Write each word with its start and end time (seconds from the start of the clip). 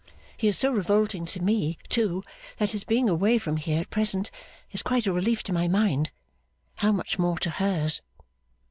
He 0.35 0.47
is 0.47 0.57
so 0.57 0.71
revolting 0.73 1.27
to 1.27 1.41
me, 1.43 1.77
too, 1.87 2.23
that 2.57 2.71
his 2.71 2.83
being 2.83 3.07
away 3.07 3.37
from 3.37 3.57
here, 3.57 3.81
at 3.81 3.91
present, 3.91 4.31
is 4.71 4.81
quite 4.81 5.05
a 5.05 5.13
relief 5.13 5.43
to 5.43 5.53
my 5.53 5.67
mind. 5.67 6.09
How 6.79 6.91
much 6.91 7.19
more 7.19 7.37
to 7.37 7.51
hers! 7.51 8.01